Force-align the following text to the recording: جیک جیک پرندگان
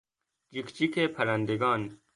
جیک 0.51 0.67
جیک 0.75 0.95
پرندگان 1.15 1.81